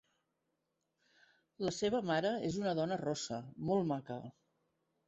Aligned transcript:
La 1.65 1.75
seva 1.81 2.01
mare 2.11 2.33
és 2.51 2.59
una 2.63 2.75
dona 2.81 2.99
rossa 3.07 3.43
molt 3.71 3.91
maca. 3.95 4.21